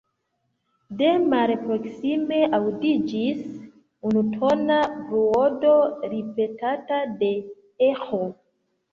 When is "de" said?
0.99-1.07, 7.21-7.29